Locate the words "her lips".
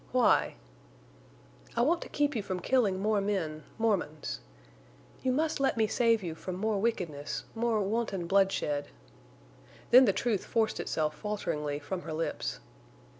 12.01-12.61